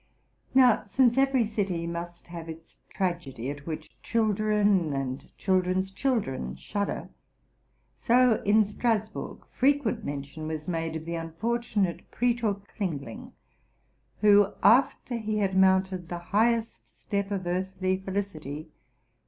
[0.55, 7.09] Now, since every city must have its tragedy, at which children and children's children shudder;
[7.95, 13.33] so in Strasburg fre quent mention was made of the unfortunate Preetor Kling ling,
[14.21, 18.69] who, after he had mounted the highest step of earthly felicity.